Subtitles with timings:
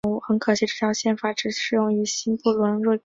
[0.27, 2.99] 很可惜这条宪法只适用于新不伦瑞克。